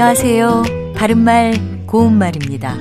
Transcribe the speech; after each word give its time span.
안녕하세요. 0.00 0.62
바른말, 0.94 1.54
고운말입니다. 1.88 2.76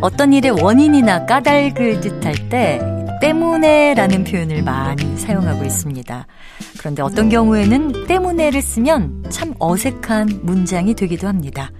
어떤 0.00 0.32
일의 0.32 0.52
원인이나 0.52 1.26
까닭을 1.26 2.00
뜻할 2.00 2.48
때 2.48 2.80
때문에 3.20 3.94
라는 3.94 4.22
표현을 4.22 4.62
많이 4.62 5.16
사용하고 5.16 5.64
있습니다. 5.64 6.26
그런데 6.78 7.02
어떤 7.02 7.28
경우에는 7.28 8.06
때문에를 8.06 8.62
쓰면 8.62 9.24
참 9.30 9.52
어색한 9.58 10.42
문장이 10.44 10.94
되기도 10.94 11.26
합니다. 11.26 11.72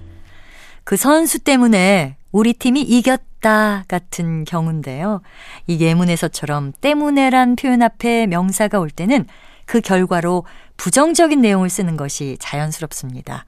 그 0.83 0.97
선수 0.97 1.39
때문에 1.39 2.17
우리 2.33 2.51
팀이 2.51 2.81
이겼다 2.81 3.85
같은 3.87 4.43
경우인데요. 4.43 5.21
이 5.67 5.79
예문에서처럼 5.79 6.73
때문에란 6.81 7.55
표현 7.55 7.81
앞에 7.81 8.27
명사가 8.27 8.77
올 8.81 8.89
때는 8.89 9.25
그 9.65 9.79
결과로 9.79 10.43
부정적인 10.75 11.39
내용을 11.39 11.69
쓰는 11.69 11.95
것이 11.95 12.35
자연스럽습니다. 12.41 13.45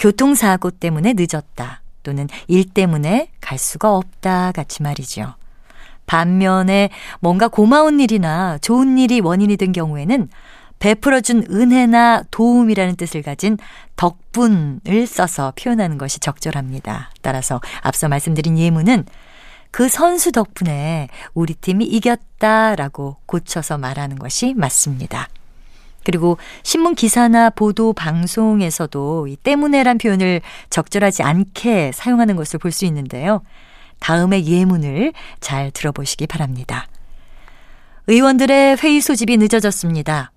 교통사고 0.00 0.70
때문에 0.72 1.14
늦었다 1.16 1.82
또는 2.02 2.26
일 2.48 2.68
때문에 2.68 3.30
갈 3.40 3.58
수가 3.58 3.94
없다 3.94 4.52
같이 4.52 4.82
말이죠. 4.82 5.34
반면에 6.06 6.88
뭔가 7.20 7.46
고마운 7.46 8.00
일이나 8.00 8.58
좋은 8.58 8.98
일이 8.98 9.20
원인이 9.20 9.56
된 9.56 9.70
경우에는 9.70 10.28
베풀어준 10.80 11.48
은혜나 11.50 12.24
도움이라는 12.30 12.96
뜻을 12.96 13.22
가진 13.22 13.58
덕분을 13.96 15.06
써서 15.06 15.52
표현하는 15.54 15.98
것이 15.98 16.18
적절합니다. 16.18 17.10
따라서 17.20 17.60
앞서 17.82 18.08
말씀드린 18.08 18.58
예문은 18.58 19.04
그 19.70 19.88
선수 19.88 20.32
덕분에 20.32 21.08
우리 21.34 21.54
팀이 21.54 21.84
이겼다라고 21.84 23.18
고쳐서 23.26 23.76
말하는 23.76 24.18
것이 24.18 24.54
맞습니다. 24.56 25.28
그리고 26.04 26.38
신문 26.62 26.94
기사나 26.94 27.50
보도 27.50 27.92
방송에서도 27.92 29.26
이 29.26 29.36
때문에란 29.36 29.98
표현을 29.98 30.40
적절하지 30.70 31.22
않게 31.22 31.92
사용하는 31.94 32.36
것을 32.36 32.58
볼 32.58 32.72
수 32.72 32.84
있는데요. 32.86 33.42
다음의 33.98 34.46
예문을 34.46 35.12
잘 35.40 35.70
들어보시기 35.70 36.26
바랍니다. 36.26 36.86
의원들의 38.06 38.76
회의 38.76 39.00
소집이 39.00 39.36
늦어졌습니다. 39.36 40.32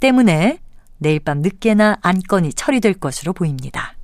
때문에 0.00 0.58
내일 0.98 1.18
밤 1.20 1.38
늦게나 1.40 1.98
안건이 2.00 2.52
처리될 2.54 2.94
것으로 2.94 3.32
보입니다. 3.32 3.94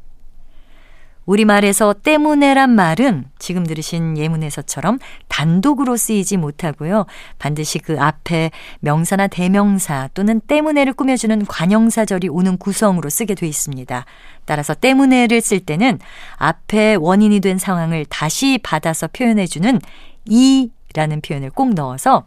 우리말에서 1.27 1.95
때문에란 2.03 2.71
말은 2.71 3.27
지금 3.39 3.65
들으신 3.65 4.17
예문에서처럼 4.17 4.99
단독으로 5.39 5.97
쓰이지 5.97 6.37
못하고요. 6.37 7.07
반드시 7.39 7.79
그 7.79 8.01
앞에 8.01 8.51
명사나 8.81 9.29
대명사 9.29 10.09
또는 10.13 10.41
때문에를 10.41 10.95
꾸며주는 10.95 11.47
관형사절이 11.47 12.29
오는 12.29 12.57
구성으로 12.57 13.09
쓰게 13.09 13.37
돼 13.37 13.47
있습니다. 13.47 14.05
따라서 14.47 14.75
때문에를 14.75 15.41
쓸 15.41 15.61
때는 15.61 16.01
앞에 16.39 16.97
원인이 16.97 17.39
된 17.39 17.57
상황을 17.57 18.05
다시 18.07 18.59
받아서 18.61 19.07
표현해주는 19.07 19.81
이라는 20.27 21.21
표현을 21.21 21.51
꼭 21.51 21.73
넣어서 21.75 22.27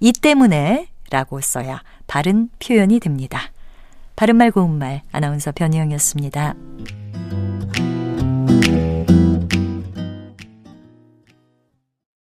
이 0.00 0.12
때문에 0.12 0.88
라고 1.10 1.40
써야 1.40 1.82
바른 2.08 2.48
표현이 2.58 2.98
됩니다. 2.98 3.52
바른말 4.16 4.50
고운말 4.50 5.02
아나운서 5.12 5.52
변희영이었습니다. 5.52 6.54